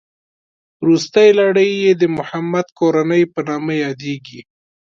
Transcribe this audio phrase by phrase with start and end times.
[0.87, 4.39] روستۍ لړۍ یې د محمد کورنۍ په نامه یادېږي.